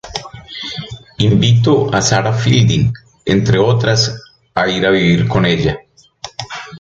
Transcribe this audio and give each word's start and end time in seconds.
Invitó 1.19 1.93
a 1.93 2.01
Sarah 2.01 2.33
Fielding, 2.33 2.91
entre 3.23 3.59
otras, 3.59 4.19
a 4.55 4.67
ir 4.67 4.83
a 4.83 4.89
vivir 4.89 5.27
con 5.27 5.45
ella. 5.45 5.77